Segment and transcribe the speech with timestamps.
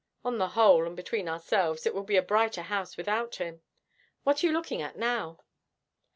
[0.25, 3.61] On the whole, and between ourselves, it will be a brighter house without him.
[4.23, 5.41] What are you looking at now?'